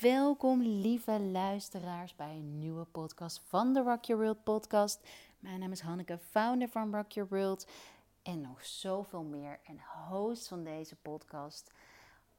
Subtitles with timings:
[0.00, 5.00] Welkom lieve luisteraars bij een nieuwe podcast van de Rock Your World podcast.
[5.38, 7.66] Mijn naam is Hanneke, founder van Rock Your World
[8.22, 11.70] en nog zoveel meer en host van deze podcast.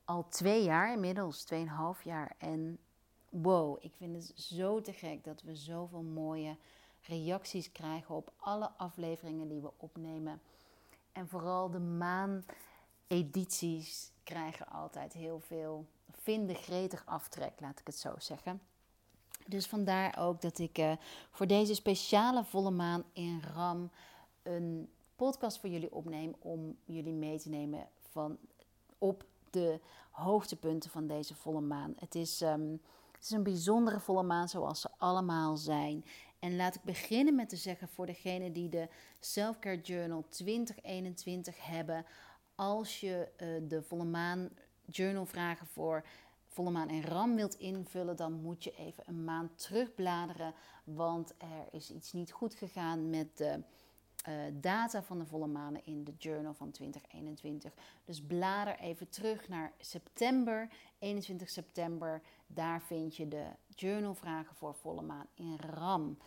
[0.05, 2.35] Al twee jaar inmiddels, tweeënhalf jaar.
[2.37, 2.79] En
[3.29, 6.57] wow, ik vind het zo te gek dat we zoveel mooie
[7.01, 10.41] reacties krijgen op alle afleveringen die we opnemen.
[11.11, 11.79] En vooral de
[13.07, 15.85] maanedities krijgen altijd heel veel
[16.23, 18.61] vinden gretig aftrek, laat ik het zo zeggen.
[19.47, 20.91] Dus vandaar ook dat ik uh,
[21.31, 23.89] voor deze speciale volle maan in Ram
[24.43, 28.37] een podcast voor jullie opneem om jullie mee te nemen van
[28.97, 29.79] op de
[30.11, 31.93] hoogtepunten van deze volle maan.
[31.97, 32.81] Het is, um,
[33.11, 36.05] het is een bijzondere volle maan zoals ze allemaal zijn.
[36.39, 38.87] En laat ik beginnen met te zeggen voor degene die de
[39.19, 42.05] Selfcare Journal 2021 hebben.
[42.55, 44.49] Als je uh, de volle maan
[44.85, 46.03] journal vragen voor
[46.47, 50.53] volle maan en ram wilt invullen, dan moet je even een maand terugbladeren.
[50.83, 53.63] Want er is iets niet goed gegaan met de
[54.29, 57.73] uh, data van de volle manen in de journal van 2021.
[58.05, 62.21] Dus blader even terug naar september, 21 september.
[62.47, 66.17] Daar vind je de journalvragen voor volle maan in ram.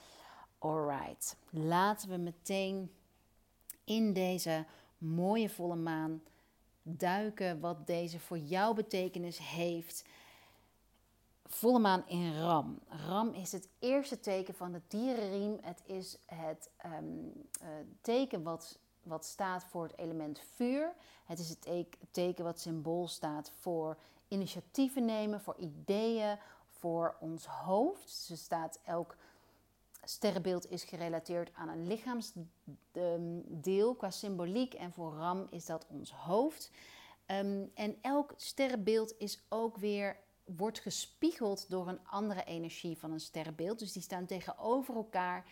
[0.59, 2.91] Alright, laten we meteen
[3.85, 4.65] in deze
[4.99, 6.23] mooie volle maan
[6.89, 10.05] duiken wat deze voor jou betekenis heeft.
[11.47, 12.81] Volle maan in Ram.
[12.89, 15.59] Ram is het eerste teken van de dierenriem.
[15.61, 17.69] Het is het um, uh,
[18.01, 20.93] teken wat, wat staat voor het element vuur.
[21.25, 21.69] Het is het
[22.11, 23.97] teken wat symbool staat voor
[24.29, 28.11] initiatieven nemen, voor ideeën, voor ons hoofd.
[28.11, 29.17] Ze staat elk
[30.09, 34.75] sterrenbeeld is gerelateerd aan een lichaamsdeel qua symboliek.
[34.75, 36.71] En voor Ram is dat ons hoofd.
[37.27, 43.21] Um, en elk sterrenbeeld is ook weer, wordt gespiegeld door een andere energie van een
[43.21, 43.79] sterrenbeeld.
[43.79, 45.45] Dus die staan tegenover elkaar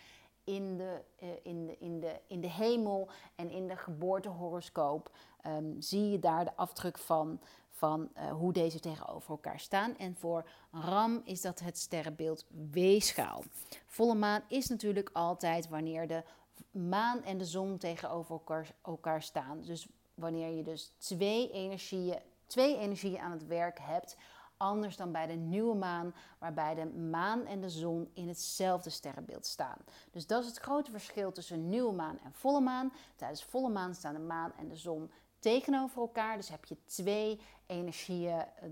[0.43, 5.11] in de, uh, in de, in de, in de hemel en in de geboortehoroscoop.
[5.47, 7.39] Um, zie je daar de afdruk van
[7.75, 9.97] van uh, hoe deze tegenover elkaar staan.
[9.97, 13.43] En voor Ram is dat het sterrenbeeld Weegschaal.
[13.85, 16.23] Volle maan is natuurlijk altijd wanneer de
[16.71, 19.61] maan en de zon tegenover elkaar, elkaar staan.
[19.61, 24.17] Dus wanneer je dus twee energieën, twee energieën aan het werk hebt.
[24.57, 29.45] Anders dan bij de nieuwe maan, waarbij de maan en de zon in hetzelfde sterrenbeeld
[29.45, 29.77] staan.
[30.11, 32.93] Dus dat is het grote verschil tussen nieuwe maan en volle maan.
[33.15, 35.11] Tijdens volle maan staan de maan en de zon
[35.45, 36.35] tegenover elkaar.
[36.37, 38.69] Dus heb je twee energieën eh,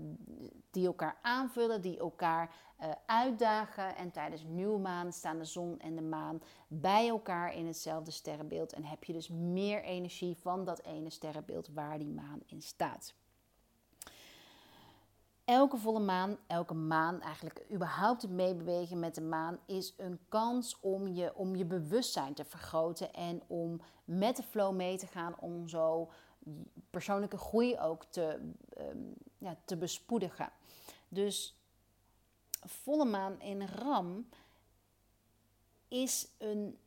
[0.70, 3.96] die elkaar aanvullen, die elkaar uh, uitdagen.
[3.96, 8.72] En tijdens nieuwe maan staan de zon en de maan bij elkaar in hetzelfde sterrenbeeld.
[8.72, 13.14] En heb je dus meer energie van dat ene sterrenbeeld waar die maan in staat.
[15.44, 20.80] Elke volle maan, elke maan, eigenlijk überhaupt het meebewegen met de maan, is een kans
[20.80, 25.34] om je, om je bewustzijn te vergroten en om met de flow mee te gaan,
[25.40, 26.10] om zo
[26.90, 30.50] persoonlijke groei ook te, um, ja, te bespoedigen.
[31.08, 31.56] Dus
[32.60, 34.28] volle maan in Ram
[35.88, 36.78] is een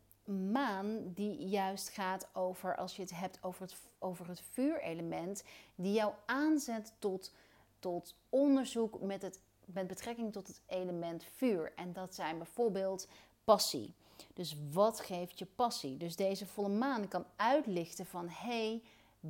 [0.51, 5.43] maan die juist gaat over, als je het hebt over het, over het vuurelement,
[5.75, 7.33] die jou aanzet tot,
[7.79, 11.73] tot onderzoek met, het, met betrekking tot het element vuur.
[11.75, 13.07] En dat zijn bijvoorbeeld
[13.43, 13.93] passie.
[14.33, 15.97] Dus wat geeft je passie?
[15.97, 18.81] Dus deze volle maan kan uitlichten van hey,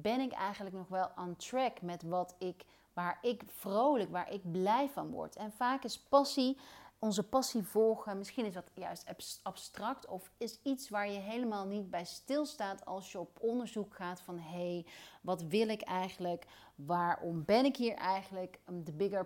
[0.02, 4.52] ben ik eigenlijk nog wel on track met wat ik, waar ik vrolijk, waar ik
[4.52, 5.36] blij van word.
[5.36, 6.58] En vaak is passie,
[7.00, 11.90] onze passie volgen, misschien is dat juist abstract of is iets waar je helemaal niet
[11.90, 14.86] bij stilstaat als je op onderzoek gaat van hé, hey,
[15.22, 16.46] wat wil ik eigenlijk?
[16.76, 18.60] Waarom ben ik hier eigenlijk?
[18.84, 19.26] The bigger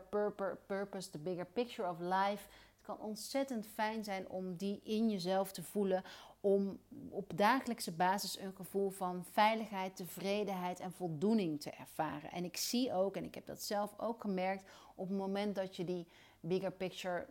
[0.67, 2.47] purpose, the bigger picture of life.
[2.77, 6.03] Het kan ontzettend fijn zijn om die in jezelf te voelen,
[6.41, 6.79] om
[7.09, 12.31] op dagelijkse basis een gevoel van veiligheid, tevredenheid en voldoening te ervaren.
[12.31, 15.75] En ik zie ook, en ik heb dat zelf ook gemerkt, op het moment dat
[15.75, 16.07] je die
[16.39, 17.27] bigger picture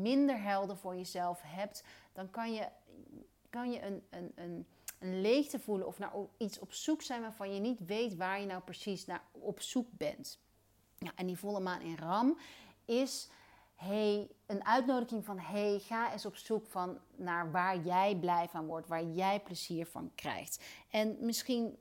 [0.00, 2.68] minder helder voor jezelf hebt, dan kan je,
[3.50, 4.66] kan je een, een, een,
[4.98, 8.46] een leegte voelen of naar iets op zoek zijn waarvan je niet weet waar je
[8.46, 10.38] nou precies naar op zoek bent.
[10.98, 12.38] Ja, en die volle maan in Ram
[12.84, 13.28] is
[13.76, 18.66] hey, een uitnodiging van hey, ga eens op zoek van naar waar jij blij van
[18.66, 20.64] wordt, waar jij plezier van krijgt.
[20.90, 21.78] En misschien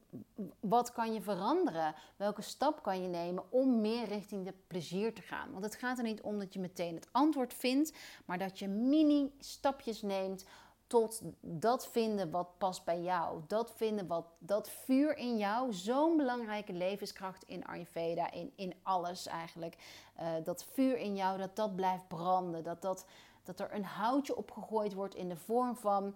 [0.60, 1.96] wat kan je veranderen?
[2.16, 5.52] Welke stap kan je nemen om meer richting de plezier te gaan?
[5.52, 7.94] Want het gaat er niet om dat je meteen het antwoord vindt,
[8.26, 10.46] maar dat je mini stapjes neemt
[10.88, 13.42] tot dat vinden wat past bij jou.
[13.48, 19.28] Dat vinden wat, dat vuur in jou, zo'n belangrijke levenskracht in Ayurveda, in, in alles
[19.28, 19.78] eigenlijk.
[20.20, 22.64] Uh, dat vuur in jou, dat dat blijft branden.
[22.64, 23.06] Dat, dat,
[23.44, 26.16] dat er een houtje opgegooid wordt in de vorm van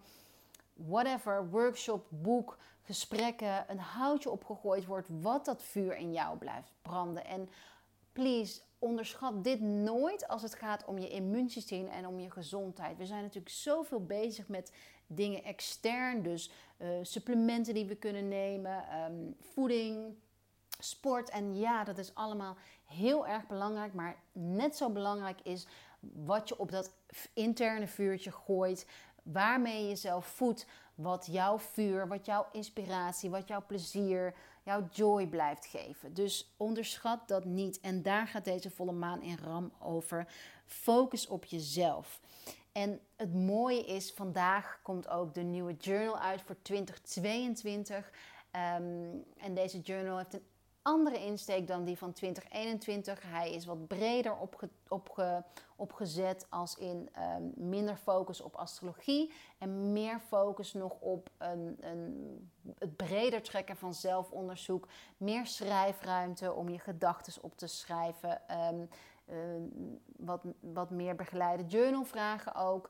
[0.73, 3.65] whatever, workshop, boek, gesprekken.
[3.67, 7.25] Een houtje opgegooid wordt wat dat vuur in jou blijft branden.
[7.25, 7.49] En
[8.11, 12.97] please, onderschat dit nooit als het gaat om je immuunsysteem en om je gezondheid.
[12.97, 14.73] We zijn natuurlijk zoveel bezig met
[15.07, 20.15] dingen extern, dus uh, supplementen die we kunnen nemen, um, voeding,
[20.79, 21.29] sport.
[21.29, 25.67] En ja, dat is allemaal heel erg belangrijk, maar net zo belangrijk is
[25.99, 26.93] wat je op dat
[27.33, 28.87] interne vuurtje gooit,
[29.23, 34.33] waarmee je jezelf voedt, wat jouw vuur, wat jouw inspiratie, wat jouw plezier,
[34.69, 36.13] jouw joy blijft geven.
[36.13, 37.79] Dus onderschat dat niet.
[37.79, 40.27] En daar gaat deze volle maan in Ram over.
[40.65, 42.19] Focus op jezelf.
[42.71, 48.11] En het mooie is, vandaag komt ook de nieuwe journal uit voor 2022.
[48.51, 50.47] Ehm, en deze journal heeft een
[50.89, 53.21] andere insteek dan die van 2021.
[53.23, 55.43] Hij is wat breder opge, opge,
[55.75, 62.49] opgezet, als in ehm, minder focus op astrologie en meer focus nog op een, een,
[62.77, 64.87] het breder trekken van zelfonderzoek.
[65.17, 68.47] Meer schrijfruimte om je gedachten op te schrijven.
[68.47, 68.85] Ehm,
[69.25, 69.61] ehm,
[70.17, 72.89] wat, wat meer begeleide journalvragen ook.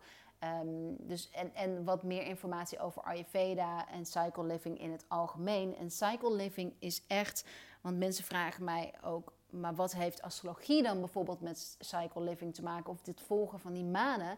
[0.98, 5.76] dus en, en wat meer informatie over Ayurveda en cycle living in het algemeen.
[5.76, 7.46] En cycle living is echt
[7.82, 12.64] want mensen vragen mij ook, maar wat heeft astrologie dan bijvoorbeeld met cycle living te
[12.64, 14.38] maken of dit volgen van die manen?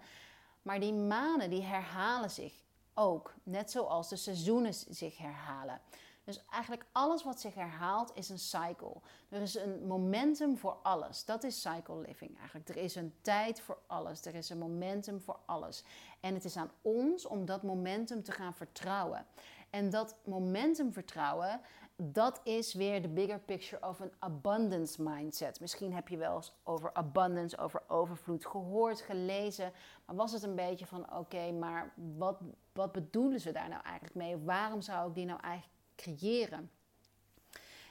[0.61, 2.53] Maar die manen die herhalen zich
[2.93, 5.81] ook, net zoals de seizoenen zich herhalen.
[6.23, 8.95] Dus eigenlijk alles wat zich herhaalt is een cycle.
[9.29, 11.25] Er is een momentum voor alles.
[11.25, 12.69] Dat is cycle living eigenlijk.
[12.69, 14.25] Er is een tijd voor alles.
[14.25, 15.83] Er is een momentum voor alles.
[16.19, 19.25] En het is aan ons om dat momentum te gaan vertrouwen.
[19.69, 21.61] En dat momentum vertrouwen,
[22.03, 25.59] dat is weer de bigger picture of een abundance mindset.
[25.59, 29.71] Misschien heb je wel eens over abundance, over overvloed gehoord, gelezen.
[30.06, 32.39] Maar was het een beetje van: oké, maar wat,
[32.74, 34.38] wat bedoelen ze daar nou eigenlijk mee?
[34.38, 36.71] Waarom zou ik die nou eigenlijk creëren?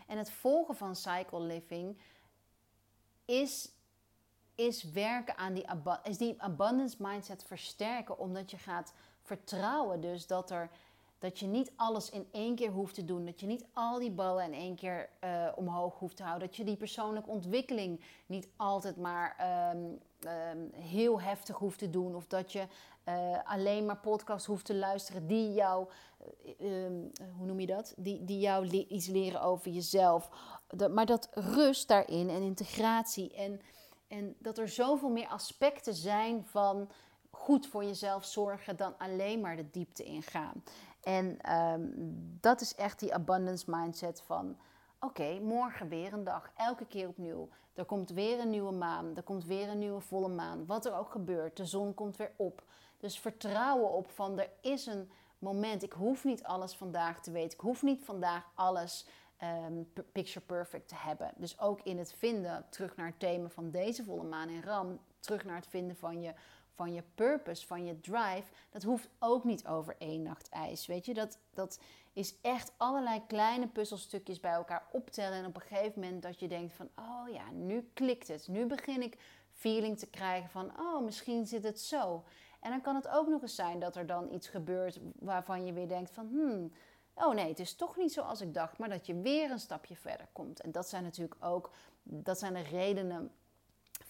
[0.06, 1.98] En het volgen van cycle living
[3.24, 3.72] is,
[4.54, 5.64] is werken aan die,
[6.02, 8.92] is die abundance mindset versterken, omdat je gaat
[9.22, 10.70] vertrouwen dus dat er
[11.20, 13.24] dat je niet alles in één keer hoeft te doen.
[13.24, 16.48] Dat je niet al die ballen in één keer uh, omhoog hoeft te houden.
[16.48, 19.36] Dat je die persoonlijke ontwikkeling niet altijd maar
[19.74, 19.98] um,
[20.30, 22.14] um, heel heftig hoeft te doen.
[22.14, 22.66] Of dat je
[23.08, 25.88] uh, alleen maar podcasts hoeft te luisteren die jou,
[26.60, 27.94] um, hoe noem je dat?
[27.96, 30.30] Die, die jou iets leren over jezelf.
[30.90, 33.34] Maar dat rust daarin en integratie.
[33.34, 33.60] En,
[34.08, 36.90] en dat er zoveel meer aspecten zijn van
[37.30, 40.62] goed voor jezelf zorgen dan alleen maar de diepte ingaan.
[41.00, 41.80] En ehm,
[42.40, 44.56] dat is echt die abundance mindset van...
[45.00, 47.48] Oké, morgen weer een dag, elke keer opnieuw.
[47.74, 50.66] Er komt weer een nieuwe maan, er komt weer een nieuwe volle maan.
[50.66, 52.64] Wat er ook gebeurt, de zon komt weer op.
[52.98, 55.82] Dus vertrouwen op van er is een moment.
[55.82, 57.58] Ik hoef niet alles vandaag te weten.
[57.58, 59.06] Ik hoef niet vandaag alles
[59.66, 61.32] um, picture perfect te hebben.
[61.36, 65.00] Dus ook in het vinden, terug naar het thema van deze volle maan in Ram,
[65.20, 66.34] terug naar het vinden van je
[66.80, 70.86] van je purpose, van je drive, dat hoeft ook niet over één nacht ijs.
[70.86, 71.80] Weet je, dat, dat
[72.12, 75.38] is echt allerlei kleine puzzelstukjes bij elkaar optellen.
[75.38, 78.48] En op een gegeven moment dat je denkt van, oh ja, nu klikt het.
[78.48, 79.18] Nu begin ik
[79.52, 82.24] feeling te krijgen van, oh, misschien zit het zo.
[82.60, 85.72] En dan kan het ook nog eens zijn dat er dan iets gebeurt waarvan je
[85.72, 86.72] weer denkt van, hmm,
[87.14, 89.96] oh nee, het is toch niet zoals ik dacht, maar dat je weer een stapje
[89.96, 90.60] verder komt.
[90.60, 91.70] En dat zijn natuurlijk ook,
[92.02, 93.32] dat zijn de redenen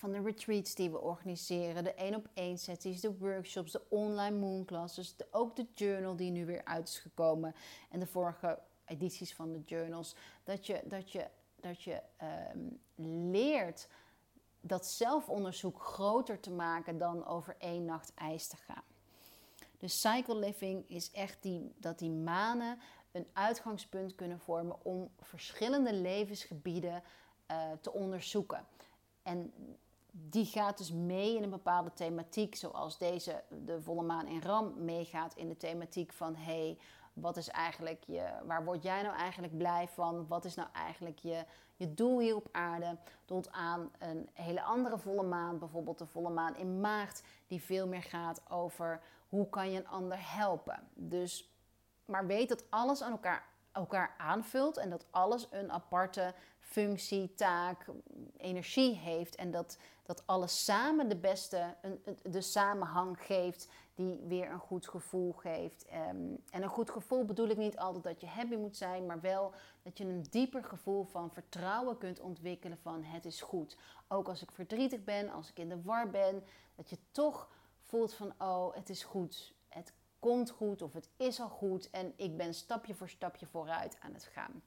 [0.01, 4.37] van de retreats die we organiseren, de één op één sessies, de workshops, de online
[4.37, 7.55] moonclasses, ook de journal die nu weer uit is gekomen
[7.91, 10.15] en de vorige edities van de journals,
[10.45, 11.27] dat je, dat je,
[11.61, 12.59] dat je ehm,
[13.31, 13.89] leert
[14.61, 18.85] dat zelfonderzoek groter te maken dan over één nacht ijs te gaan.
[19.79, 22.79] Dus cycle living is echt die, dat die manen
[23.13, 27.03] een uitgangspunt kunnen vormen om verschillende levensgebieden
[27.51, 28.67] uh, te onderzoeken.
[29.23, 29.53] En
[30.13, 34.85] die gaat dus mee in een bepaalde thematiek, zoals deze, de volle maan in Ram,
[34.85, 36.79] meegaat in de thematiek van hey,
[37.13, 40.27] wat is eigenlijk je, waar word jij nou eigenlijk blij van?
[40.27, 41.45] Wat is nou eigenlijk je,
[41.77, 42.97] je doel hier op aarde?
[43.25, 47.87] Tot aan een hele andere volle maan, bijvoorbeeld de volle maan in maart, die veel
[47.87, 50.89] meer gaat over hoe kan je een ander helpen.
[50.95, 51.55] Dus,
[52.05, 56.35] maar weet dat alles aan elkaar elkaar aanvult en dat alles een aparte
[56.71, 57.87] functie, taak,
[58.37, 59.35] energie heeft.
[59.37, 61.77] En dat, dat alles samen de beste,
[62.23, 65.85] de samenhang geeft die weer een goed gevoel geeft.
[65.85, 69.21] Ehm, en een goed gevoel bedoel ik niet altijd dat je happy moet zijn, maar
[69.21, 73.77] wel dat je een dieper gevoel van vertrouwen kunt ontwikkelen van het is goed.
[74.09, 77.49] Ook als ik verdrietig ben, als ik in de war ben, dat je toch
[77.81, 79.55] voelt van oh, het is goed.
[79.69, 83.97] Het komt goed of het is al goed en ik ben stapje voor stapje vooruit
[84.01, 84.63] aan het gaan.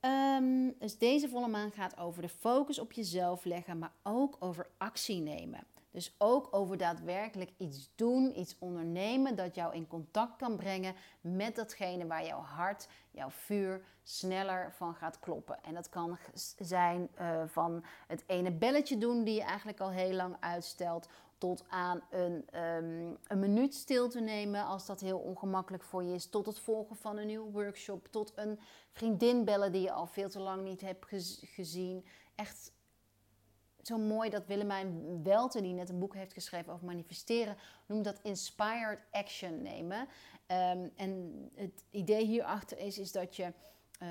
[0.00, 4.70] Um, dus deze volle maan gaat over de focus op jezelf leggen, maar ook over
[4.76, 5.60] actie nemen.
[5.90, 11.56] Dus ook over daadwerkelijk iets doen, iets ondernemen dat jou in contact kan brengen met
[11.56, 15.62] datgene waar jouw hart, jouw vuur sneller van gaat kloppen.
[15.62, 16.18] En dat kan
[16.58, 21.64] zijn uh, van het ene belletje doen die je eigenlijk al heel lang uitstelt, tot
[21.68, 26.28] aan een, um, een minuut stil te nemen als dat heel ongemakkelijk voor je is,
[26.28, 28.58] tot het volgen van een nieuwe workshop, tot een
[28.92, 31.04] vriendin bellen die je al veel te lang niet hebt
[31.42, 32.06] gezien.
[32.34, 32.72] Echt
[33.82, 38.20] zo mooi dat Willemijn Welten, die net een boek heeft geschreven over manifesteren, noemt dat
[38.22, 40.00] inspired action nemen.
[40.46, 43.52] Um, en het idee hierachter is, is dat je
[44.02, 44.08] uh,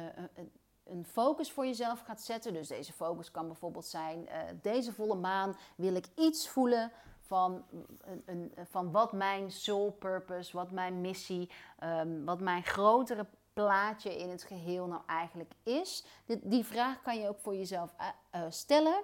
[0.84, 2.54] een focus voor jezelf gaat zetten.
[2.54, 6.92] Dus deze focus kan bijvoorbeeld zijn: uh, deze volle maan wil ik iets voelen
[7.28, 7.66] van,
[8.02, 11.50] een, een, van wat mijn soul purpose, wat mijn missie,
[11.84, 16.06] um, wat mijn grotere plaatje in het geheel nou eigenlijk is.
[16.26, 19.04] Die, die vraag kan je ook voor jezelf uh, stellen.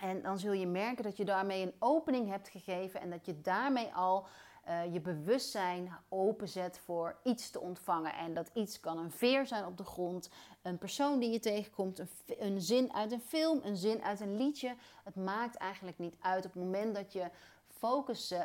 [0.00, 3.40] En dan zul je merken dat je daarmee een opening hebt gegeven en dat je
[3.40, 4.26] daarmee al
[4.68, 8.14] uh, je bewustzijn openzet voor iets te ontvangen.
[8.14, 10.30] En dat iets kan een veer zijn op de grond,
[10.62, 12.08] een persoon die je tegenkomt, een,
[12.38, 14.74] een zin uit een film, een zin uit een liedje.
[15.04, 16.44] Het maakt eigenlijk niet uit.
[16.46, 17.30] Op het moment dat je
[17.66, 18.40] focus uh,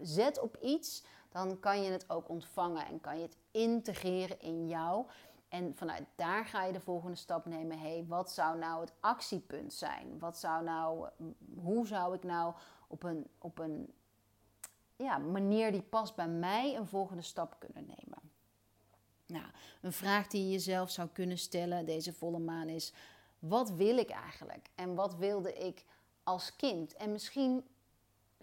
[0.00, 4.68] zet op iets, dan kan je het ook ontvangen en kan je het integreren in
[4.68, 5.06] jou.
[5.48, 7.78] En vanuit daar ga je de volgende stap nemen.
[7.78, 10.18] hey, wat zou nou het actiepunt zijn?
[10.18, 11.08] Wat zou nou,
[11.62, 12.54] hoe zou ik nou
[12.86, 13.92] op een, op een
[14.98, 18.18] ja, manier die past bij mij een volgende stap kunnen nemen?
[19.26, 19.46] Nou,
[19.80, 22.92] een vraag die je jezelf zou kunnen stellen deze volle maan is:
[23.38, 24.70] wat wil ik eigenlijk?
[24.74, 25.84] En wat wilde ik
[26.22, 26.94] als kind?
[26.94, 27.64] En misschien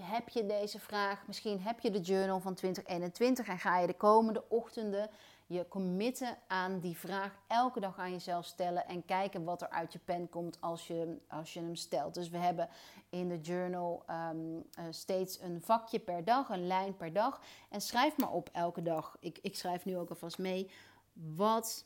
[0.01, 3.93] heb je deze vraag, misschien heb je de journal van 2021 en ga je de
[3.93, 5.09] komende ochtenden
[5.47, 9.93] je committen aan die vraag elke dag aan jezelf stellen en kijken wat er uit
[9.93, 12.13] je pen komt als je, als je hem stelt.
[12.13, 12.69] Dus we hebben
[13.09, 14.37] in de journal ehm,
[14.73, 17.41] eh, steeds een vakje per dag, een lijn per dag.
[17.69, 19.17] En schrijf maar op elke dag.
[19.19, 20.71] Ik, ik schrijf nu ook alvast mee.
[21.13, 21.85] Wat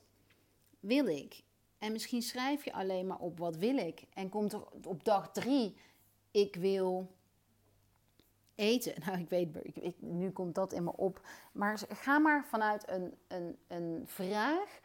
[0.79, 1.43] wil ik?
[1.77, 4.03] En misschien schrijf je alleen maar op wat wil ik.
[4.13, 5.75] En komt er op dag drie,
[6.31, 7.17] ik wil
[8.59, 8.93] eten.
[9.05, 11.21] Nou, ik weet, ik, nu komt dat in me op.
[11.51, 14.79] Maar ga maar vanuit een, een, een vraag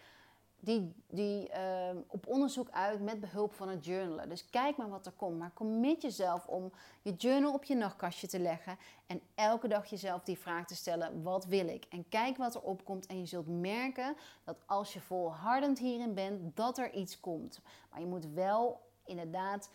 [0.64, 4.28] die, die uh, op onderzoek uit met behulp van het journalen.
[4.28, 5.38] Dus kijk maar wat er komt.
[5.38, 8.76] Maar commit jezelf om je journal op je nachtkastje te leggen.
[9.06, 11.84] En elke dag jezelf die vraag te stellen: wat wil ik?
[11.88, 13.06] En kijk wat er opkomt.
[13.06, 17.60] En je zult merken dat als je volhardend hierin bent, dat er iets komt.
[17.90, 19.70] Maar je moet wel inderdaad.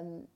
[0.00, 0.28] Um,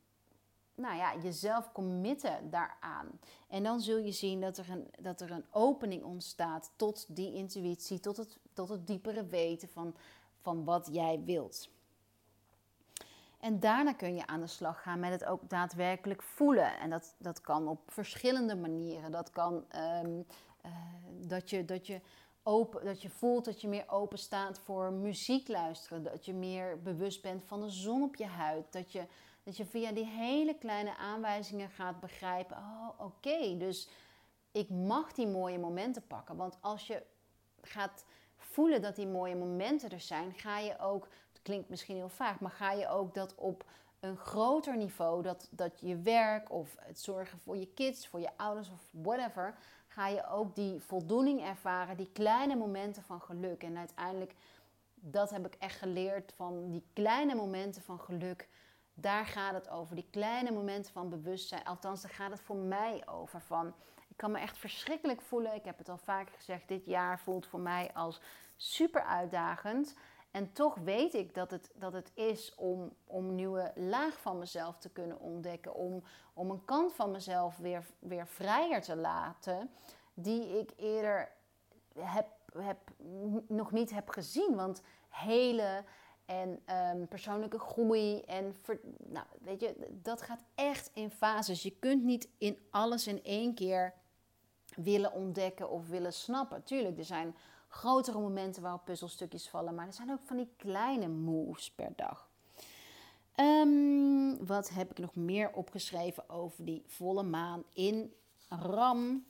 [0.74, 3.08] nou ja, jezelf committen daaraan.
[3.48, 7.34] En dan zul je zien dat er een, dat er een opening ontstaat tot die
[7.34, 9.94] intuïtie, tot het, tot het diepere weten van,
[10.40, 11.68] van wat jij wilt.
[13.42, 16.78] En daarna kun je aan de slag gaan met het ook daadwerkelijk voelen.
[16.78, 19.10] En dat, dat kan op verschillende manieren.
[19.10, 19.64] Dat kan
[20.04, 20.26] um,
[20.66, 20.72] uh,
[21.20, 22.00] dat, je, dat, je
[22.42, 26.02] open, dat je voelt dat je meer open staat voor muziek luisteren.
[26.02, 28.72] Dat je meer bewust bent van de zon op je huid.
[28.72, 29.06] Dat je
[29.42, 33.88] dat je via die hele kleine aanwijzingen gaat begrijpen: oh, oké, dus
[34.52, 36.36] ik mag die mooie momenten pakken.
[36.36, 37.02] Want als je
[37.60, 38.04] gaat
[38.36, 42.40] voelen dat die mooie momenten er zijn, ga je ook, het klinkt misschien heel vaag,
[42.40, 43.64] maar ga je ook dat op
[44.00, 48.36] een groter niveau, dat, dat je werk of het zorgen voor je kids, voor je
[48.36, 49.54] ouders of whatever,
[49.86, 53.62] ga je ook die voldoening ervaren, die kleine momenten van geluk.
[53.62, 54.34] En uiteindelijk,
[54.94, 58.48] dat heb ik echt geleerd van die kleine momenten van geluk
[59.02, 59.94] daar gaat het over.
[59.94, 61.64] Die kleine momenten van bewustzijn.
[61.64, 63.40] Althans, daar gaat het voor mij over.
[63.40, 63.74] Van,
[64.08, 65.54] ik kan me echt verschrikkelijk voelen.
[65.54, 66.68] Ik heb het al vaker gezegd.
[66.68, 68.20] Dit jaar voelt voor mij als
[68.56, 69.94] super uitdagend.
[70.30, 74.78] En toch weet ik dat het, dat het is om, om nieuwe laag van mezelf
[74.78, 75.74] te kunnen ontdekken.
[75.74, 76.02] Om,
[76.34, 79.70] om een kant van mezelf weer, weer vrijer te laten.
[80.14, 81.32] Die ik eerder
[81.98, 82.26] heb,
[82.58, 82.78] heb,
[83.48, 84.54] nog niet heb gezien.
[84.54, 85.84] Want hele
[86.32, 88.20] en um, persoonlijke groei.
[88.20, 88.56] En
[89.06, 91.62] nou, weet je, dat gaat echt in fases.
[91.62, 93.94] Je kunt niet in alles in één keer
[94.76, 96.62] willen ontdekken of willen snappen.
[96.62, 97.34] Tuurlijk, er zijn
[97.68, 102.30] grotere momenten waarop puzzelstukjes vallen, maar er zijn ook van die kleine moves per dag.
[103.34, 108.14] Ehm, wat heb ik nog meer opgeschreven over die volle maan in
[108.48, 109.26] Ram?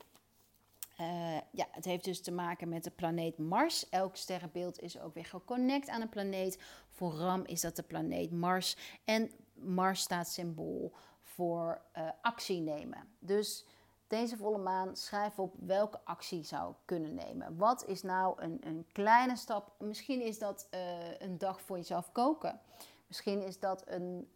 [1.02, 3.88] Uh, ja, het heeft dus te maken met de planeet Mars.
[3.88, 6.58] Elk sterrenbeeld is ook weer geconnect aan een planeet.
[6.88, 8.76] Voor Ram is dat de planeet Mars.
[9.04, 10.92] En Mars staat symbool
[11.22, 13.08] voor uh, actie nemen.
[13.18, 13.66] Dus
[14.06, 17.56] deze volle maan, schrijf op welke actie zou kunnen nemen.
[17.56, 19.74] Wat is nou een, een kleine stap?
[19.78, 20.80] Misschien is dat uh,
[21.18, 22.60] een dag voor jezelf koken.
[23.06, 24.32] Misschien is dat een,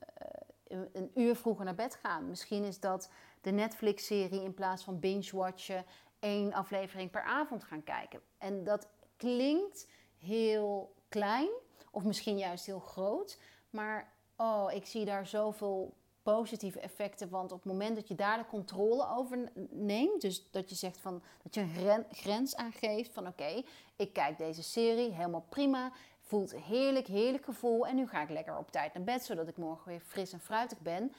[0.69, 2.29] een uur vroeger naar bed gaan.
[2.29, 5.85] Misschien is dat de Netflix-serie in plaats van binge-watchen
[6.27, 8.21] één aflevering per avond gaan kijken.
[8.39, 11.49] En dat klinkt heel klein,
[11.91, 13.39] of misschien juist heel groot.
[13.71, 17.29] Maar oh, ik zie daar zoveel positieve effecten.
[17.29, 20.99] Want op het moment dat je daar de controle over neemt, dus dat je zegt
[20.99, 23.63] van dat je een grens aangeeft van oké,
[23.97, 25.93] ik kijk deze serie helemaal prima.
[26.21, 27.87] Voelt heerlijk, heerlijk gevoel.
[27.87, 30.41] En nu ga ik lekker op tijd naar bed, zodat ik morgen weer fris en
[30.41, 31.13] fruitig ben.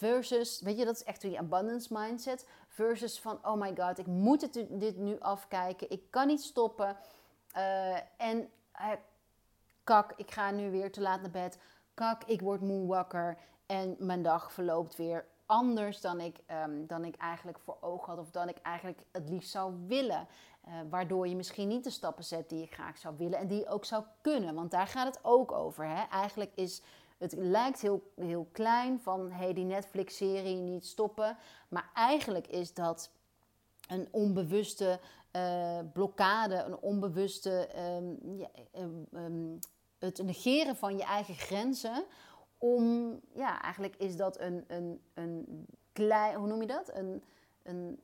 [0.00, 2.46] Versus, weet je, dat is echt die abundance mindset.
[2.68, 5.90] Versus van, oh my god, ik moet het, dit nu afkijken.
[5.90, 6.96] Ik kan niet stoppen.
[7.56, 8.92] Uh, en uh,
[9.84, 11.58] kak, ik ga nu weer te laat naar bed.
[11.94, 13.38] Kak, ik word moe wakker.
[13.66, 18.18] En mijn dag verloopt weer anders dan ik, um, dan ik eigenlijk voor ogen had.
[18.18, 20.26] Of dan ik eigenlijk het liefst zou willen.
[20.68, 23.38] Uh, waardoor je misschien niet de stappen zet die je graag zou willen.
[23.38, 24.54] En die je ook zou kunnen.
[24.54, 25.84] Want daar gaat het ook over.
[25.84, 26.02] Hè?
[26.10, 26.82] Eigenlijk is
[27.20, 31.36] het lijkt heel, heel klein van hey, die Netflix-serie niet stoppen.
[31.68, 33.10] Maar eigenlijk is dat
[33.88, 35.00] een onbewuste
[35.36, 38.48] uh, blokkade, een onbewuste um, ja,
[39.12, 39.58] um,
[39.98, 42.04] het negeren van je eigen grenzen.
[42.58, 46.94] Om, ja, eigenlijk is dat een, een, een klein, hoe noem je dat?
[46.94, 47.22] Een,
[47.62, 48.00] een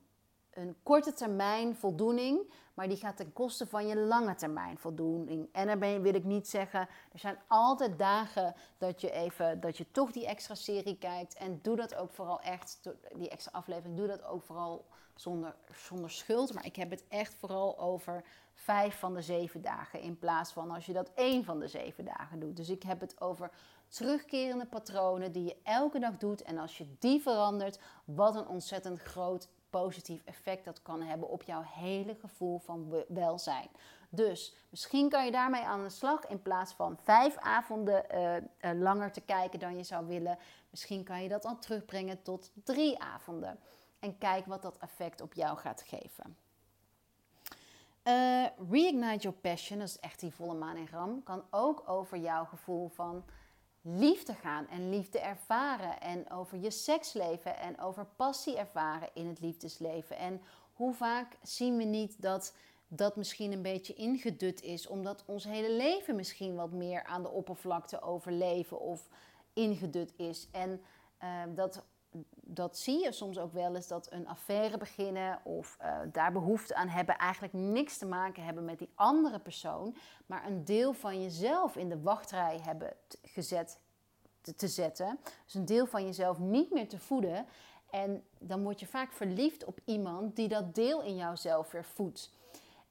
[0.57, 5.49] een korte termijn voldoening, maar die gaat ten koste van je lange termijn voldoening.
[5.53, 6.81] En daarbij wil ik niet zeggen,
[7.13, 11.35] er zijn altijd dagen dat je even, dat je toch die extra serie kijkt.
[11.35, 12.81] En doe dat ook vooral echt,
[13.17, 14.85] die extra aflevering, doe dat ook vooral
[15.15, 16.55] zonder, zonder schuld.
[16.55, 20.71] Maar ik heb het echt vooral over vijf van de zeven dagen, in plaats van
[20.71, 22.57] als je dat één van de zeven dagen doet.
[22.57, 23.51] Dus ik heb het over
[23.89, 26.43] terugkerende patronen die je elke dag doet.
[26.43, 29.49] En als je die verandert, wat een ontzettend groot
[29.83, 33.69] positief effect dat kan hebben op jouw hele gevoel van welzijn.
[34.09, 39.13] Dus misschien kan je daarmee aan de slag in plaats van vijf avonden uh, langer
[39.13, 40.39] te kijken dan je zou willen.
[40.71, 43.59] Misschien kan je dat dan terugbrengen tot drie avonden.
[43.99, 46.37] En kijk wat dat effect op jou gaat geven.
[48.05, 52.19] Uh, reignite your passion, dat is echt die volle maan in ram, kan ook over
[52.19, 53.25] jouw gevoel van
[53.89, 56.01] liefde gaan en liefde ervaren.
[56.01, 60.17] En over je seksleven en over passie ervaren in het liefdesleven.
[60.17, 60.41] En
[60.73, 62.55] hoe vaak zien we niet dat
[62.89, 67.31] dat misschien een beetje ingedut is, omdat ons hele leven misschien wat meer aan de
[67.31, 69.09] oppervlakte overleven of
[69.53, 70.49] ingedut is.
[70.53, 70.81] En
[71.23, 71.83] uh, dat,
[72.49, 76.75] dat zie je soms ook wel eens dat een affaire beginnen of uh, daar behoefte
[76.75, 81.23] aan hebben, eigenlijk niks te maken hebben met die andere persoon, maar een deel van
[81.23, 83.81] jezelf in de wachtrij hebben gezet
[84.41, 85.19] te, te zetten.
[85.45, 87.47] Dus een deel van jezelf niet meer te voeden.
[87.91, 92.33] En dan word je vaak verliefd op iemand die dat deel in jouzelf weer voedt.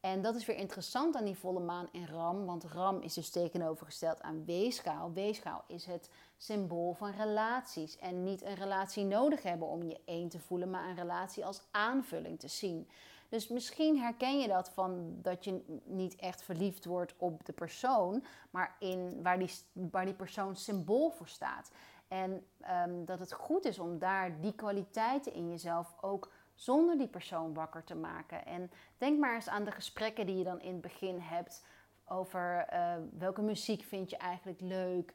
[0.05, 3.29] En dat is weer interessant aan die volle maan in Ram, want Ram is dus
[3.29, 5.13] tegenovergesteld aan Weeskaal.
[5.13, 10.29] Weeskaal is het symbool van relaties en niet een relatie nodig hebben om je één
[10.29, 12.89] te voelen, maar een relatie als aanvulling te zien.
[13.29, 18.23] Dus misschien herken je dat van dat je niet echt verliefd wordt op de persoon,
[18.49, 21.71] maar in waar die, waar die persoon symbool voor staat.
[22.07, 22.45] En
[22.87, 27.53] um, dat het goed is om daar die kwaliteiten in jezelf ook zonder die persoon
[27.53, 28.45] wakker te maken.
[28.45, 31.65] En denk maar eens aan de gesprekken die je dan in het begin hebt
[32.05, 35.13] over uh, welke muziek vind je eigenlijk leuk.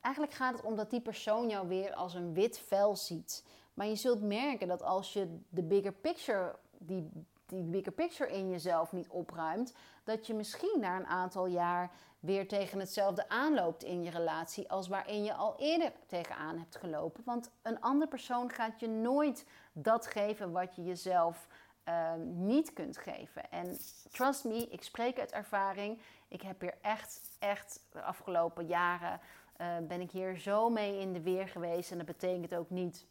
[0.00, 3.44] Eigenlijk gaat het om dat die persoon jou weer als een wit vel ziet.
[3.74, 7.10] Maar je zult merken dat als je de bigger picture, die
[7.46, 11.90] die bigger picture in jezelf niet opruimt, dat je misschien na een aantal jaar
[12.26, 17.22] weer tegen hetzelfde aanloopt in je relatie als waarin je al eerder tegenaan hebt gelopen.
[17.24, 21.46] Want een andere persoon gaat je nooit dat geven wat je jezelf
[21.88, 23.50] uh, niet kunt geven.
[23.50, 23.78] En
[24.10, 26.00] trust me, ik spreek uit ervaring.
[26.28, 29.20] Ik heb hier echt, echt de afgelopen jaren
[29.60, 31.90] uh, ben ik hier zo mee in de weer geweest.
[31.90, 33.06] En dat betekent ook niet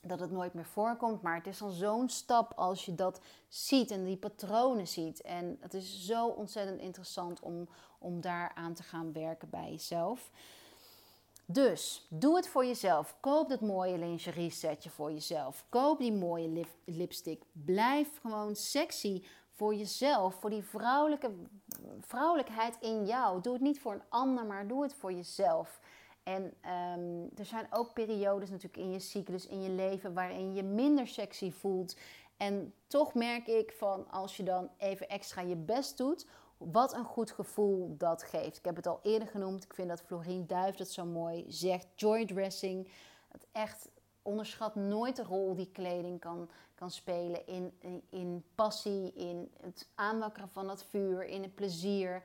[0.00, 1.22] dat het nooit meer voorkomt.
[1.22, 5.20] Maar het is al zo'n stap als je dat ziet en die patronen ziet.
[5.20, 10.30] En het is zo ontzettend interessant om, om daar aan te gaan werken bij jezelf.
[11.52, 13.16] Dus doe het voor jezelf.
[13.20, 15.64] Koop dat mooie lingerie setje voor jezelf.
[15.68, 17.42] Koop die mooie lipstick.
[17.52, 19.22] Blijf gewoon sexy
[19.60, 21.30] voor jezelf, voor die vrouwelijke,
[22.00, 23.40] vrouwelijkheid in jou.
[23.40, 25.80] Doe het niet voor een ander, maar doe het voor jezelf.
[26.22, 30.62] En ehm, er zijn ook periodes natuurlijk in je cyclus, in je leven, waarin je
[30.62, 31.96] minder sexy voelt.
[32.36, 37.04] En toch merk ik van als je dan even extra je best doet, wat een
[37.04, 38.58] goed gevoel dat geeft.
[38.58, 39.64] Ik heb het al eerder genoemd.
[39.64, 41.86] Ik vind dat Florien Duif dat zo mooi zegt.
[41.94, 42.88] Joy dressing.
[43.28, 43.88] Het echt
[44.22, 49.88] onderschat nooit de rol die kleding kan, kan spelen in, in, in passie, in het
[49.94, 52.22] aanwakkeren van het vuur, in het plezier.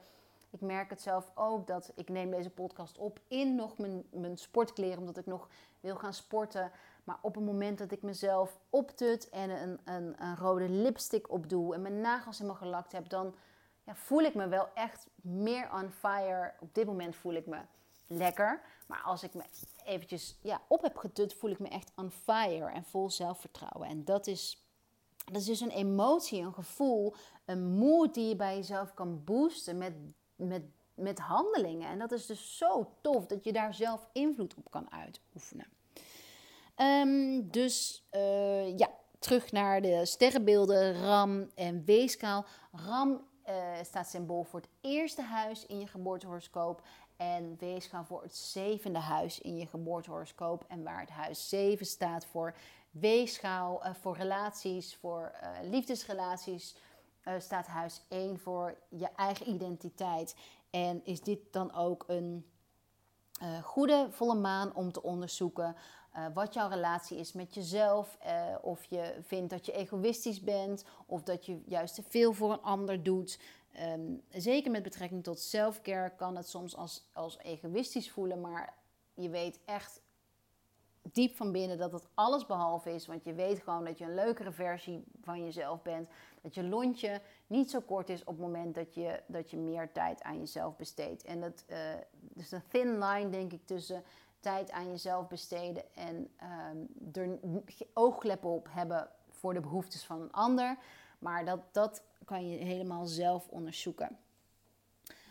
[0.55, 4.37] Ik merk het zelf ook dat ik neem deze podcast op in nog mijn, mijn
[4.37, 5.47] sportkleren, omdat ik nog
[5.79, 6.71] wil gaan sporten.
[7.03, 11.73] Maar op het moment dat ik mezelf optut en een, een, een rode lipstick opdoe
[11.73, 13.35] en mijn nagels helemaal gelakt heb, dan
[13.83, 16.53] ja, voel ik me wel echt meer on fire.
[16.59, 17.59] Op dit moment voel ik me
[18.07, 18.61] lekker.
[18.87, 19.43] Maar als ik me
[19.85, 23.87] eventjes ja, op heb getut, voel ik me echt on fire en vol zelfvertrouwen.
[23.87, 24.67] En dat is,
[25.25, 27.15] dat is dus een emotie, een gevoel,
[27.45, 29.93] een moed die je bij jezelf kan boosten met,
[30.35, 31.89] met, met handelingen.
[31.89, 35.67] En dat is dus zo tof dat je daar zelf invloed op kan uitoefenen.
[36.75, 42.45] Ehm, dus uh, ja, terug naar de sterrenbeelden Ram en Weeskaal.
[42.71, 46.81] Ram uh, staat symbool voor het eerste huis in je geboortehoroscoop.
[47.17, 50.65] En weeskaal voor het zevende huis in je geboortehoroscoop.
[50.67, 52.55] En waar het huis 7 staat voor
[52.91, 55.31] weegschaal, uh, voor relaties, voor
[57.25, 60.35] liefdesrelaties, staat huis 1 voor je eigen identiteit.
[60.69, 62.45] En is dit dan ook een
[63.63, 65.75] goede volle maan om te onderzoeken
[66.15, 68.17] uh, wat jouw relatie is met jezelf.
[68.61, 70.85] Of je vindt dat je egoïstisch bent.
[71.05, 73.39] Of dat je juist te veel voor een ander doet.
[73.95, 78.41] Um, zeker met betrekking tot selfcare kan het soms als, als egoïstisch voelen.
[78.41, 78.73] Maar
[79.13, 80.01] je weet echt
[81.01, 83.07] diep van binnen dat het alles behalve is.
[83.07, 86.09] Want je weet gewoon dat je een leukere versie van jezelf bent.
[86.45, 89.91] Dat je lontje niet zo kort is op het moment dat je, dat je meer
[89.91, 91.23] tijd aan jezelf besteedt.
[91.23, 91.77] En dat uh,
[92.19, 94.03] dus een thin line, denk ik, tussen
[94.39, 96.31] tijd aan jezelf besteden en
[97.13, 97.39] er
[97.93, 100.77] oogkleppen op hebben voor de behoeftes van een ander.
[101.19, 104.17] Maar dat, dat kan je helemaal zelf onderzoeken.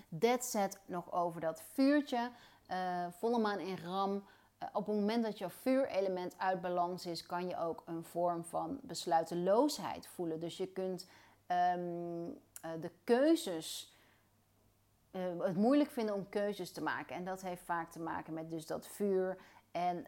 [0.08, 2.30] Dat zet nog over dat vuurtje.
[2.70, 4.24] Uh, volle maan in ram.
[4.64, 8.44] Uh, op het moment dat je vuurelement uit balans is, kan je ook een vorm
[8.44, 10.40] van besluiteloosheid voelen.
[10.40, 11.08] Dus je kunt
[11.48, 13.92] um, uh, de keuzes
[15.12, 17.16] uh, het moeilijk vinden om keuzes te maken.
[17.16, 19.36] En dat heeft vaak te maken met dus dat vuur
[19.72, 20.06] en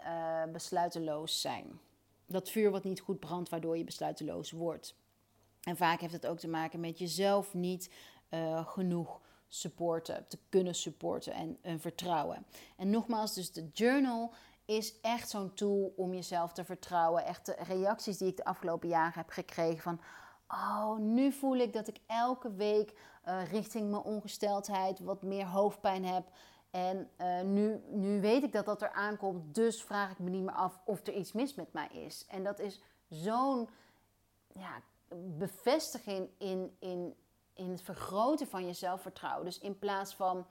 [0.52, 1.80] besluiteloos zijn.
[2.26, 4.94] Dat vuur wat niet goed brandt, waardoor je besluiteloos wordt.
[5.62, 7.90] En vaak heeft het ook te maken met jezelf niet
[8.30, 12.46] uh, genoeg supporten, te kunnen supporten en, en vertrouwen.
[12.76, 14.32] En nogmaals, dus de journal
[14.64, 17.24] is echt zo'n tool om jezelf te vertrouwen.
[17.24, 20.00] Echt de reacties die ik de afgelopen jaren heb gekregen van...
[20.48, 22.92] Oh, nu voel ik dat ik elke week
[23.28, 26.24] uh, richting mijn ongesteldheid wat meer hoofdpijn heb.
[26.70, 30.42] En uh, nu, nu weet ik dat dat er aankomt, dus vraag ik me niet
[30.42, 32.26] meer af of er iets mis met mij is.
[32.28, 33.68] En dat is zo'n
[34.52, 34.80] ja,
[35.38, 37.14] bevestiging in, in,
[37.56, 39.44] in het vergroten van je zelfvertrouwen.
[39.44, 40.46] Dus in plaats van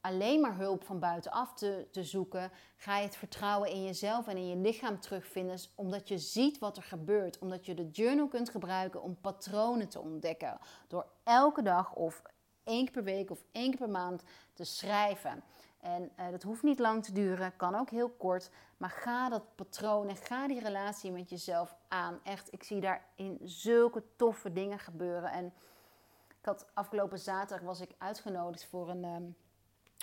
[0.00, 4.36] alleen maar hulp van buitenaf te, te zoeken, ga je het vertrouwen in jezelf en
[4.36, 8.50] in je lichaam terugvinden, omdat je ziet wat er gebeurt, omdat je de journal kunt
[8.50, 12.22] gebruiken om patronen te ontdekken, door elke dag of
[12.64, 14.22] één keer per week of één keer per maand
[14.52, 15.42] te schrijven.
[15.80, 18.50] En uh, dat hoeft niet lang te duren, kan ook heel kort.
[18.76, 22.20] Maar ga dat patroon en ga die relatie met jezelf aan.
[22.22, 25.30] Echt, ik zie daarin zulke toffe dingen gebeuren.
[25.30, 25.52] En
[26.46, 29.36] had afgelopen zaterdag was ik uitgenodigd voor een, um,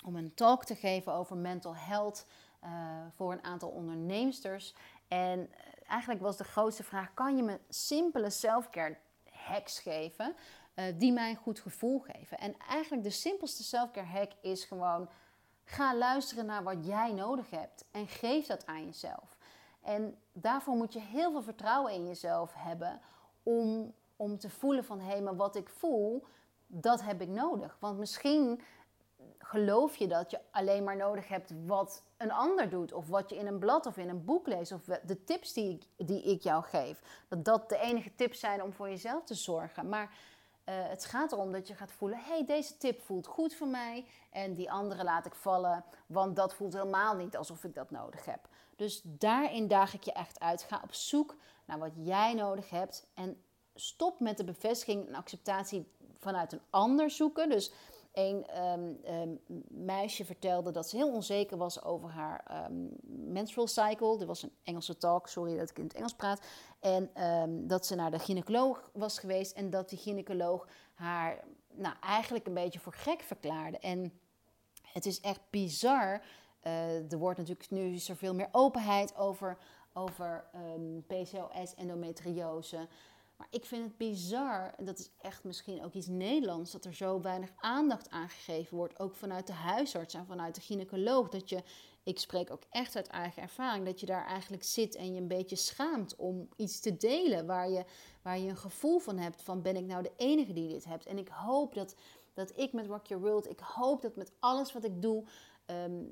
[0.04, 2.26] om een talk te geven over mental health
[2.64, 2.70] uh,
[3.14, 4.74] voor een aantal onderneemsters.
[5.08, 8.96] En eh, eigenlijk was de grootste vraag: kan je me simpele selfcare
[9.30, 10.34] hacks geven
[10.74, 12.38] uh, die mij een goed gevoel geven?
[12.38, 15.08] En eigenlijk de simpelste selfcare hack is gewoon:
[15.64, 19.36] ga luisteren naar wat jij nodig hebt en geef dat aan jezelf.
[19.80, 23.00] En daarvoor moet je heel veel vertrouwen in jezelf hebben
[23.42, 26.26] om, om te voelen van hé, hey, maar wat ik voel,
[26.66, 27.76] dat heb ik nodig.
[27.80, 28.60] Want misschien
[29.38, 33.36] geloof je dat je alleen maar nodig hebt wat een ander doet, of wat je
[33.36, 36.42] in een blad of in een boek leest, of de tips die ik, die ik
[36.42, 37.24] jou geef.
[37.28, 39.88] Dat dat de enige tips zijn om voor jezelf te zorgen.
[39.88, 43.68] Maar uh, het gaat erom dat je gaat voelen: hey, deze tip voelt goed voor
[43.68, 47.90] mij, en die andere laat ik vallen, want dat voelt helemaal niet alsof ik dat
[47.90, 48.48] nodig heb.
[48.76, 50.62] Dus daarin daag ik je echt uit.
[50.62, 53.42] Ga op zoek naar wat jij nodig hebt en
[53.74, 55.86] stop met de bevestiging en acceptatie
[56.18, 57.48] vanuit een ander zoeken.
[57.48, 57.72] Dus
[58.12, 59.28] een ehm, ehm,
[59.68, 64.20] meisje vertelde dat ze heel onzeker was over haar um, menstrual cycle.
[64.20, 66.40] Er was een Engelse talk, sorry dat ik in het Engels praat.
[66.80, 67.10] En
[67.66, 72.54] dat ze naar de gynaecoloog was geweest en dat die gynaecoloog haar nou, eigenlijk een
[72.54, 73.78] beetje voor gek verklaarde.
[73.78, 74.12] En
[74.82, 76.22] het is echt bizar.
[76.62, 79.58] Uh, er wordt natuurlijk nu er veel meer openheid over,
[79.92, 80.44] over
[81.06, 82.88] PCOS, endometriose.
[83.36, 86.94] Maar ik vind het bizar, en dat is echt misschien ook iets Nederlands, dat er
[86.94, 91.28] zo weinig aandacht aan gegeven wordt, ook vanuit de huisarts en vanuit de gynaecoloog.
[91.28, 91.62] Dat je,
[92.02, 95.28] ik spreek ook echt uit eigen ervaring, dat je daar eigenlijk zit en je een
[95.28, 97.84] beetje schaamt om iets te delen waar je,
[98.22, 101.06] waar je een gevoel van hebt van ben ik nou de enige die dit hebt.
[101.06, 101.94] En ik hoop dat,
[102.34, 105.24] dat ik met Rock Your World, ik hoop dat met alles wat ik doe,
[105.66, 106.02] ehm,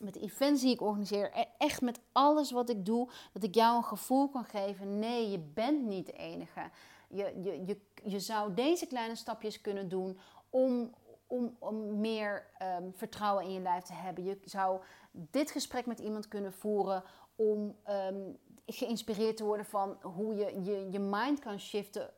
[0.00, 3.54] met de events die ik organiseer, e- echt met alles wat ik doe, dat ik
[3.54, 6.70] jou een gevoel kan geven: nee, je bent niet de enige.
[7.08, 10.18] Je, je, je, je zou deze kleine stapjes kunnen doen
[10.50, 10.94] om,
[11.26, 14.24] om, om meer ehm, vertrouwen in je lijf te hebben.
[14.24, 17.02] Je zou dit gesprek met iemand kunnen voeren
[17.36, 22.10] om um, geïnspireerd te worden van hoe je, je je mind kan shiften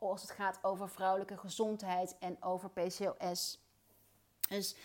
[0.00, 3.60] als het gaat over vrouwelijke gezondheid en over PCOS.
[4.48, 4.76] Dus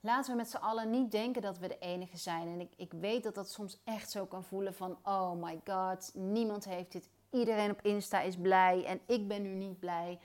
[0.00, 2.48] laten we met z'n allen niet denken dat we de enige zijn.
[2.48, 6.10] En ik, ik weet dat dat soms echt zo kan voelen van, oh my god,
[6.14, 7.08] niemand heeft dit.
[7.30, 10.18] Iedereen op Insta is blij en ik ben nu niet blij.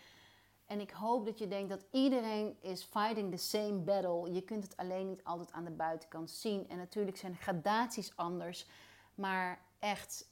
[0.65, 4.33] En ik hoop dat je denkt dat iedereen is fighting the same battle.
[4.33, 6.69] Je kunt het alleen niet altijd aan de buitenkant zien.
[6.69, 8.67] En natuurlijk zijn gradaties anders.
[9.15, 10.29] Maar echt,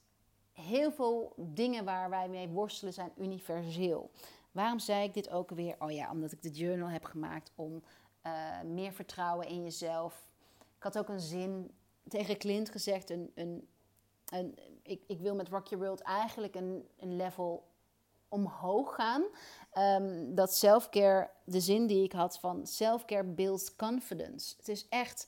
[0.51, 4.11] heel veel dingen waar wij mee worstelen zijn universeel.
[4.51, 5.75] Waarom zei ik dit ook weer?
[5.79, 7.83] Oh ja, omdat ik de journal heb gemaakt om
[8.23, 10.27] uh, meer vertrouwen in jezelf.
[10.77, 11.71] Ik had ook een zin
[12.07, 13.09] tegen Clint gezegd.
[13.09, 13.67] Een, een,
[14.25, 17.63] een, ik, ik wil met Rock Your World eigenlijk een, een level
[18.27, 19.23] omhoog gaan.
[20.01, 24.55] Um, dat selfcare, de zin die ik had van selfcare builds confidence.
[24.57, 25.27] Het is echt...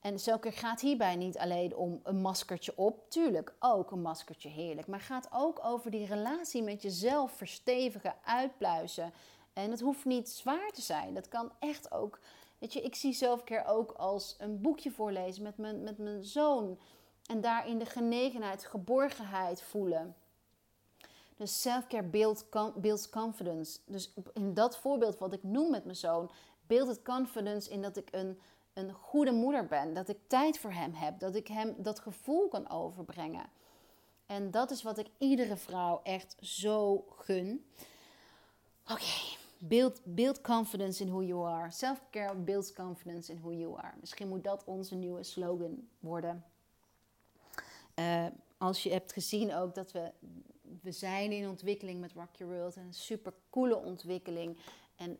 [0.00, 3.10] En selfcare gaat hierbij niet alleen om een maskertje op.
[3.10, 4.86] Tuurlijk, ook een maskertje heerlijk.
[4.86, 9.12] Maar gaat ook over die relatie met jezelf verstevigen, uitpluizen.
[9.60, 11.14] En het hoeft niet zwaar te zijn.
[11.14, 12.18] Dat kan echt ook.
[12.58, 16.78] Weet je, ik zie zelfkeer ook als een boekje voorlezen met mijn, met mijn zoon.
[17.26, 20.14] En daarin de genegenheid, geborgenheid voelen.
[21.36, 22.44] Dus selfcare builds,
[22.76, 23.78] builds confidence.
[23.86, 26.30] Dus in dat voorbeeld wat ik noem met mijn zoon,
[26.66, 28.40] beeldt het confidence in dat ik een,
[28.72, 29.94] een goede moeder ben.
[29.94, 31.18] Dat ik tijd voor hem heb.
[31.18, 33.46] Dat ik hem dat gevoel kan overbrengen.
[34.26, 37.64] En dat is wat ik iedere vrouw echt zo gun.
[38.90, 41.70] Oké, Build, build confidence in who you are.
[41.70, 43.94] Self-care builds confidence in who you are.
[44.00, 46.44] Misschien moet dat onze nieuwe slogan worden.
[47.94, 48.26] Uh,
[48.58, 50.12] als je hebt gezien ook dat we,
[50.82, 52.76] we zijn in ontwikkeling met Rock Your World.
[52.76, 54.58] Een super coole ontwikkeling.
[54.96, 55.18] En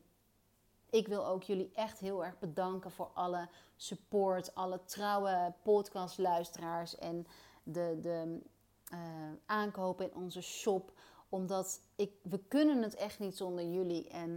[0.90, 7.26] ik wil ook jullie echt heel erg bedanken voor alle support, alle trouwe podcastluisteraars en
[7.62, 8.40] de, de
[8.92, 8.98] uh,
[9.46, 10.92] aankopen in onze shop
[11.31, 14.09] omdat ik, we kunnen het echt niet zonder jullie.
[14.09, 14.31] En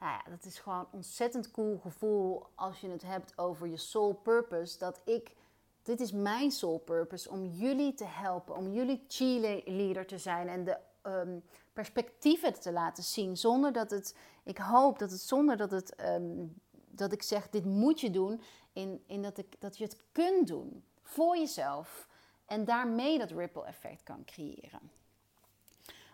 [0.00, 3.76] nou ja, dat is gewoon een ontzettend cool gevoel als je het hebt over je
[3.76, 4.78] soul purpose.
[4.78, 5.34] Dat ik,
[5.82, 10.64] dit is mijn soul purpose, om jullie te helpen, om jullie cheerleader te zijn en
[10.64, 13.36] de um, perspectieven te laten zien.
[13.36, 17.64] Zonder dat het, ik hoop dat het zonder dat het, ehm, dat ik zeg, dit
[17.64, 18.40] moet je doen,
[18.72, 22.08] in, in dat, ik, dat je het kunt doen voor jezelf.
[22.46, 24.90] En daarmee dat ripple effect kan creëren.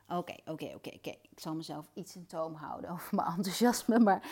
[0.08, 1.14] Oké, oké, oké, oké.
[1.30, 3.98] Ik zal mezelf iets in toom houden over mijn enthousiasme.
[3.98, 4.22] Maar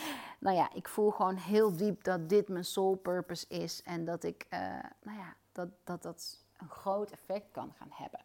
[0.41, 3.83] nou ja, ik voel gewoon heel diep dat dit mijn soul purpose is.
[3.83, 4.61] En dat ik, uh,
[5.03, 8.21] nou ja, dat, dat dat een groot effect kan gaan hebben.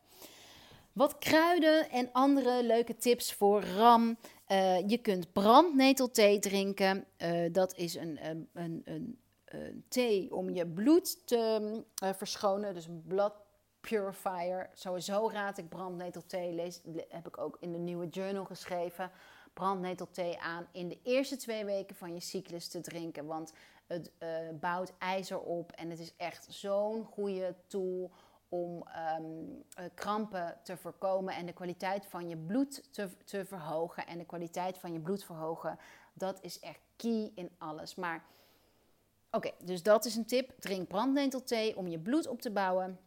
[0.93, 4.17] Wat kruiden en andere leuke tips voor RAM.
[4.47, 7.05] Uh, je kunt brandnetelthee drinken.
[7.17, 11.83] Uh, dat is een, een, een, een, thee om je bloed te
[12.15, 12.73] verschonen.
[12.73, 13.33] Dus een blad
[13.81, 14.69] Purifier.
[14.73, 16.53] Sowieso raad ik brandnetelthee.
[16.53, 19.11] Lees, heb ik ook in de nieuwe journal geschreven.
[19.53, 23.25] Brandnetelthee aan in de eerste twee weken van je cyclus te drinken.
[23.25, 23.53] Want
[23.87, 25.71] het uh, bouwt ijzer op.
[25.71, 28.11] En het is echt zo'n goede tool
[28.49, 28.83] om
[29.19, 29.63] um,
[29.93, 34.07] krampen te voorkomen en de kwaliteit van je bloed te, te verhogen.
[34.07, 35.79] En de kwaliteit van je bloed verhogen,
[36.13, 37.95] dat is echt key in alles.
[37.95, 38.23] Maar
[39.31, 40.53] oké, dus dat is een tip.
[40.59, 42.99] Drink brandnetelthee om je bloed op te bouwen.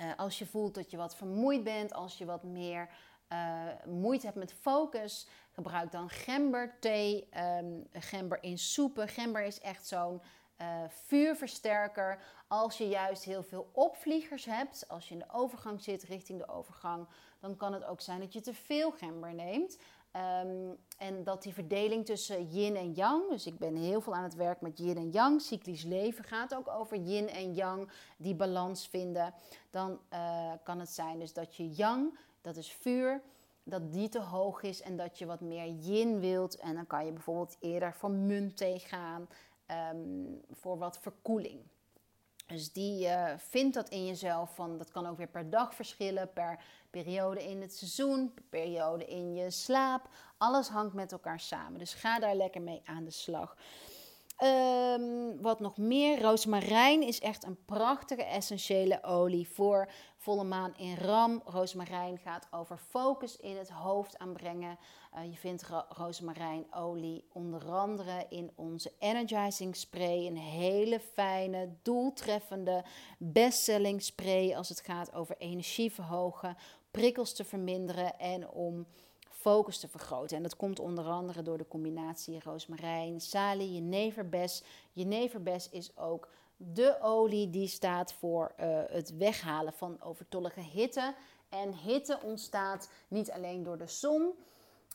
[0.00, 2.88] Uh, als je voelt dat je wat vermoeid bent, als je wat meer
[3.32, 7.28] uh, moeite hebt met focus, gebruik dan gemberthee.
[7.58, 9.08] Um, gember in soepen.
[9.08, 10.22] Gember is echt zo'n
[10.60, 12.22] uh, vuurversterker.
[12.48, 16.48] Als je juist heel veel opvliegers hebt, als je in de overgang zit richting de
[16.48, 17.08] overgang,
[17.40, 19.78] dan kan het ook zijn dat je te veel gember neemt.
[20.10, 24.22] Ehm, en dat die verdeling tussen yin en yang, dus ik ben heel veel aan
[24.22, 28.34] het werk met yin en yang, cyclisch leven gaat ook over yin en yang, die
[28.34, 29.34] balans vinden.
[29.70, 33.22] Dan uh, kan het zijn dus dat je yang, dat is vuur,
[33.62, 36.56] dat die te hoog is en dat je wat meer yin wilt.
[36.56, 39.28] En dan kan je bijvoorbeeld eerder voor muntthee gaan,
[39.92, 41.60] um, voor wat verkoeling.
[42.50, 46.32] Dus die uh, vindt dat in jezelf van, dat kan ook weer per dag verschillen,
[46.32, 46.58] per
[46.90, 50.08] periode in het seizoen, per periode in je slaap.
[50.38, 51.78] Alles hangt met elkaar samen.
[51.78, 53.56] Dus ga daar lekker mee aan de slag.
[54.42, 60.96] Um, wat nog meer, roosmarijn is echt een prachtige essentiële olie voor volle maan in
[60.96, 61.42] Ram.
[61.44, 64.78] Roosmarijn gaat over focus in het hoofd aanbrengen.
[65.14, 70.26] Uh, je vindt ro roosmarijnolie onder andere in onze energizing spray.
[70.26, 72.84] Een hele fijne, doeltreffende
[73.18, 76.56] bestselling spray als het gaat over energie verhogen,
[76.90, 78.86] prikkels te verminderen en om
[79.40, 80.36] focus te vergroten.
[80.36, 84.62] En dat komt onder andere door de combinatie roosmarijn, salie, jeneverbes.
[84.92, 91.14] Jeneverbes is ook de olie die staat voor uh, het weghalen van overtollige hitte.
[91.48, 94.22] En hitte ontstaat niet alleen door de zon,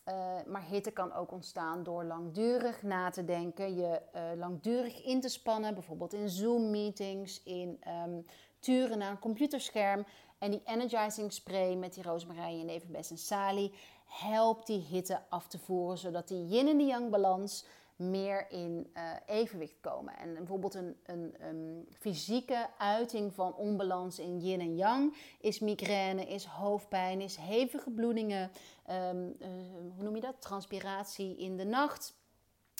[0.06, 5.22] uh, maar hitte kan ook ontstaan door langdurig na te denken, je uh, langdurig in
[5.22, 8.26] te spannen, bijvoorbeeld in Zoom-meetings, in um,
[8.60, 10.06] turen naar een computerscherm.
[10.38, 13.74] En die energizing spray met die roosmarijn, jeneverbes en salie
[14.20, 19.12] helpt die hitte af te voeren, zodat die yin en yang balans meer in uh,
[19.26, 20.18] evenwicht komen.
[20.18, 26.46] En bijvoorbeeld een, een, fysieke uiting van onbalans in yin en yang is migraine, is
[26.46, 28.52] hoofdpijn, is hevige bloedingen,
[28.90, 29.48] um, uh,
[29.96, 30.42] hoe noem je dat?
[30.42, 32.14] Transpiratie in de nacht.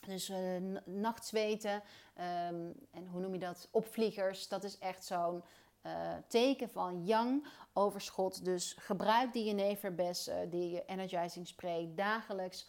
[0.06, 0.38] Dus uh,
[0.86, 3.68] nachtzweten um, en hoe noem je dat?
[3.72, 4.48] Opvliegers.
[4.48, 5.44] Dat is echt zo'n
[5.86, 5.92] uh,
[6.28, 8.46] teken van yang overschot.
[8.46, 12.68] Dus gebruik die jeneverbes, uh, die energizing spray dagelijks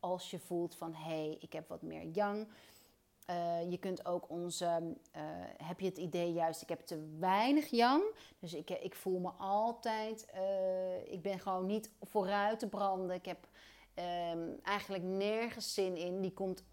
[0.00, 2.48] als je voelt van hé, hey, ik heb wat meer yang.
[3.30, 4.96] Uh, je kunt ook onze,
[5.56, 8.02] heb je het idee juist, ik heb te weinig yang.
[8.38, 10.26] Dus ik, ik voel me altijd,
[11.04, 13.16] ik ben gewoon niet vooruit te branden.
[13.16, 13.48] Ik heb
[14.32, 16.20] um, eigenlijk nergens zin in.
[16.20, 16.64] Die komt,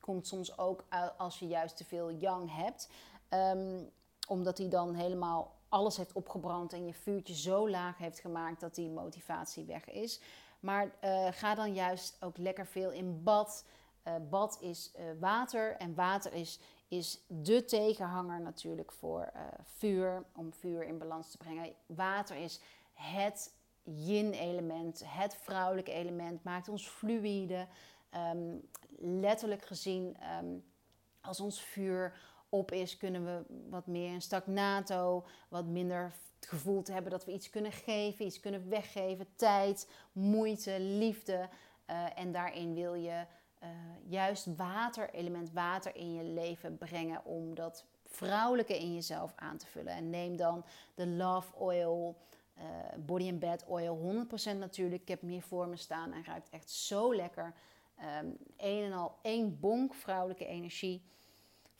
[0.00, 0.84] komt soms ook
[1.16, 2.88] als je juist te veel yang hebt.
[3.30, 3.90] Um,
[4.28, 8.74] omdat hij dan helemaal alles heeft opgebrand en je vuurtje zo laag heeft gemaakt dat
[8.74, 10.20] die motivatie weg is.
[10.60, 13.64] Maar uh, ga dan juist ook lekker veel in bad.
[14.04, 20.52] Uh, bad is uh, water en water is, is de tegenhanger natuurlijk voor vuur, om
[20.52, 21.74] vuur in balans te brengen.
[21.86, 22.60] Water is
[22.92, 27.66] het yin-element, het vrouwelijke element, maakt ons fluïde.
[28.34, 30.64] Um, letterlijk gezien, um,
[31.20, 32.12] als ons vuur
[32.48, 37.24] op is, kunnen we wat meer een stagnato, wat minder het gevoel te hebben dat
[37.24, 41.48] we iets kunnen geven, iets kunnen weggeven, tijd, moeite, liefde.
[41.90, 43.24] Uh, en daarin wil je
[43.62, 43.68] uh,
[44.06, 49.66] juist water, element water in je leven brengen om dat vrouwelijke in jezelf aan te
[49.66, 49.92] vullen.
[49.92, 52.16] En neem dan de Love Oil,
[52.58, 52.64] uh,
[52.98, 55.02] Body and Bed Oil, 100% natuurlijk.
[55.02, 57.54] Ik heb hem hier voor me staan en ruikt echt zo lekker.
[58.22, 61.02] Um, een en al één bonk vrouwelijke energie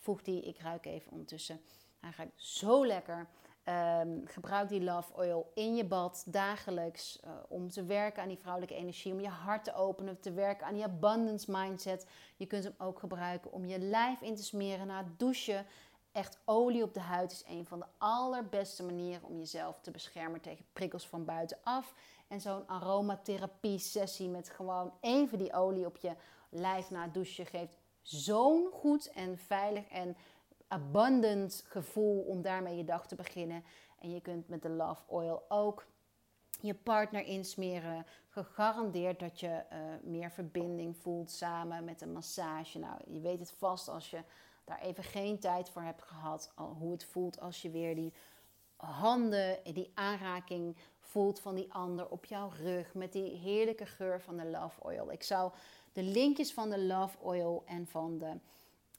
[0.08, 1.60] voeg die, ik ruik even ondertussen.
[2.00, 3.28] Hij ruikt zo lekker.
[3.64, 8.38] Um, gebruik die love oil in je bad dagelijks uh, om te werken aan die
[8.38, 12.06] vrouwelijke energie, om je hart te openen, te werken aan die abundance mindset.
[12.36, 15.66] Je kunt hem ook gebruiken om je lijf in te smeren na het douchen.
[16.12, 20.40] Echt olie op de huid is een van de allerbeste manieren om jezelf te beschermen
[20.40, 21.94] tegen prikkels van buitenaf.
[22.28, 26.12] En zo'n aromatherapie sessie met gewoon even die olie op je
[26.50, 27.76] lijf na het douchen geeft
[28.08, 30.16] zo'n goed en veilig en
[30.68, 33.64] abundant gevoel om daarmee je dag te beginnen.
[33.98, 35.86] En je kunt met de Love Oil ook
[36.60, 38.06] je partner insmeren.
[38.28, 42.78] Gegarandeerd dat je uh, meer verbinding voelt samen met een massage.
[42.78, 44.22] Nou, je weet het vast als je
[44.64, 46.52] daar even geen tijd voor hebt gehad.
[46.78, 48.12] Hoe het voelt als je weer die
[48.76, 52.94] handen, die aanraking voelt van die ander op jouw rug.
[52.94, 55.12] Met die heerlijke geur van de Love Oil.
[55.12, 55.52] Ik zou
[55.98, 58.32] de linkjes van de Love Oil en van de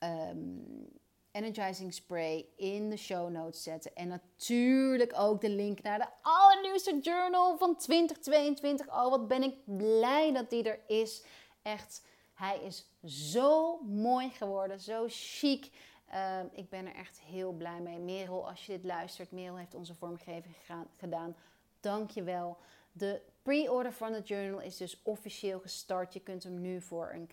[0.06, 0.88] um,
[1.32, 3.96] Energizing Spray in de show notes zetten.
[3.96, 8.88] En natuurlijk ook de link naar de allernieuwste journal van 2022.
[8.88, 11.24] Oh, wat ben ik blij dat die er is.
[11.62, 15.70] Echt, hij is zo mooi geworden, zo chic.
[16.14, 18.00] Uh, ik ben er echt heel blij mee.
[18.00, 20.56] Merel, als je dit luistert, Merel heeft onze vormgeving
[20.98, 21.36] gedaan.
[21.80, 22.58] Dank je wel.
[22.92, 26.14] De pre-order van de journal is dus officieel gestart.
[26.14, 27.30] Je kunt hem nu voor een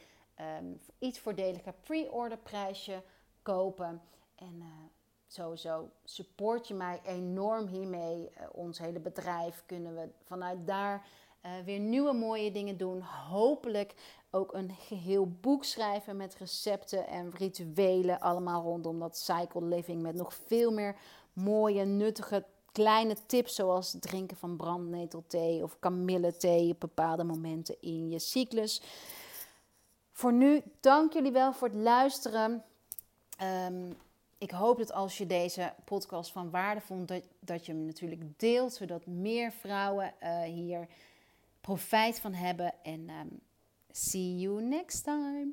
[0.65, 3.03] um, iets voordeliger pre-order prijsje
[3.43, 4.03] kopen.
[4.35, 4.65] En uh,
[5.27, 8.31] sowieso support je mij enorm hiermee.
[8.31, 11.07] Uh, ons hele bedrijf kunnen we vanuit daar
[11.41, 13.01] eh, weer nieuwe mooie dingen doen.
[13.29, 13.95] Hopelijk
[14.31, 18.21] ook een geheel boek schrijven met recepten en rituelen.
[18.21, 20.03] Allemaal rondom dat cycle living.
[20.03, 20.97] Met nog veel meer
[21.33, 22.45] mooie, nuttige
[22.77, 23.55] kleine tips.
[23.55, 28.81] Zoals drinken van brandnetelthee of kamillethee op bepaalde momenten in je cyclus.
[30.13, 32.65] Voor nu, dank jullie wel voor het luisteren.
[33.39, 33.93] Ehm,
[34.39, 38.39] ik hoop dat als je deze podcast van waarde vond, dat, dat je hem natuurlijk
[38.39, 40.89] deelt, zodat meer vrouwen uh, hier
[41.61, 42.75] profijt van hebben.
[42.83, 43.41] En um,
[43.91, 45.49] see you next time.